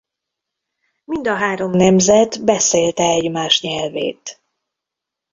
[1.03, 4.41] Mind a három nemzet beszélte egymás nyelvét.